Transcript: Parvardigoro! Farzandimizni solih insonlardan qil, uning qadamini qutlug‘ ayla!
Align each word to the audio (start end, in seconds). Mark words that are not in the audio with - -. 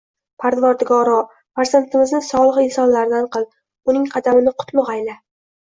Parvardigoro! 0.43 1.17
Farzandimizni 1.59 2.21
solih 2.29 2.59
insonlardan 2.63 3.29
qil, 3.37 3.47
uning 3.95 4.11
qadamini 4.17 4.59
qutlug‘ 4.65 4.95
ayla! 4.99 5.17